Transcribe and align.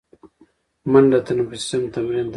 منډه 0.91 1.19
د 1.21 1.25
تنفسي 1.27 1.57
سیستم 1.63 1.81
تمرین 1.93 2.25
دی 2.27 2.29